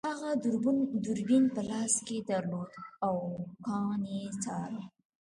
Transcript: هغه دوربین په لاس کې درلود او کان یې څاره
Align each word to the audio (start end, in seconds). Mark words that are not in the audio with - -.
هغه 0.09 0.31
دوربین 1.03 1.43
په 1.55 1.61
لاس 1.69 1.93
کې 2.07 2.17
درلود 2.29 2.71
او 3.07 3.15
کان 3.65 3.99
یې 4.13 4.23
څاره 4.43 4.81